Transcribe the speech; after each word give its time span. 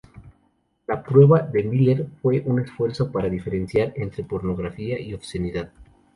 La 0.87 1.03
prueba 1.03 1.43
de 1.43 1.63
Miller 1.63 2.07
fue 2.23 2.41
un 2.47 2.59
esfuerzo 2.61 3.11
para 3.11 3.29
diferenciar 3.29 3.93
entre 3.97 4.23
pornografía 4.23 4.99
y 4.99 5.13
'obscenidad'. 5.13 5.69